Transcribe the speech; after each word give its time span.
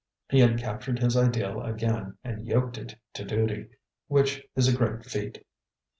He 0.31 0.39
had 0.39 0.57
captured 0.57 0.97
his 0.97 1.15
ideal 1.15 1.61
again 1.61 2.17
and 2.23 2.43
yoked 2.43 2.79
it 2.79 2.95
to 3.13 3.23
duty 3.23 3.69
which 4.07 4.43
is 4.55 4.67
a 4.67 4.75
great 4.75 5.05
feat. 5.05 5.45